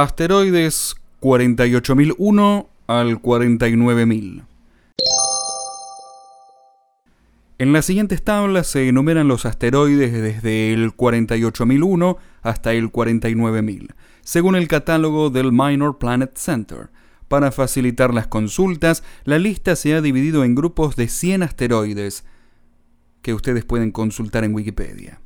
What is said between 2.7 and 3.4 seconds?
al